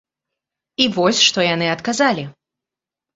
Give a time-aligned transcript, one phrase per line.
[0.85, 2.23] І вось што яны адказалі!